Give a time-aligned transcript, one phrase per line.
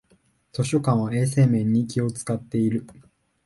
[0.51, 2.87] 図書館は衛生面に気をつかっている